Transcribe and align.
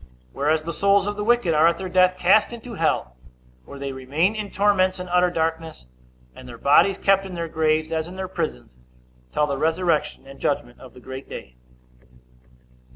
Whereas 0.33 0.63
the 0.63 0.73
souls 0.73 1.05
of 1.05 1.15
the 1.15 1.23
wicked 1.23 1.53
are 1.53 1.67
at 1.67 1.77
their 1.77 1.87
death 1.87 2.17
cast 2.17 2.51
into 2.51 2.73
hell, 2.73 3.17
where 3.65 3.77
they 3.77 3.91
remain 3.91 4.33
in 4.35 4.49
torments 4.49 4.97
and 4.97 5.07
utter 5.07 5.29
darkness, 5.29 5.85
and 6.35 6.49
their 6.49 6.57
bodies 6.57 6.97
kept 6.97 7.23
in 7.23 7.35
their 7.35 7.47
graves, 7.47 7.91
as 7.91 8.07
in 8.07 8.15
their 8.15 8.27
prisons, 8.27 8.77
till 9.31 9.45
the 9.45 9.59
resurrection 9.59 10.25
and 10.25 10.39
judgment 10.39 10.79
of 10.79 10.95
the 10.95 10.99
great 11.01 11.29
day. 11.29 11.53